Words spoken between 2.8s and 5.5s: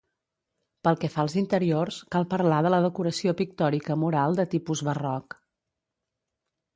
decoració pictòrica mural de tipus barroc.